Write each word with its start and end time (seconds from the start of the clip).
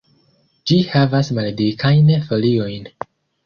Ĝi 0.71 0.77
havas 0.93 1.31
maldikajn 1.41 2.13
foliojn. 2.27 2.93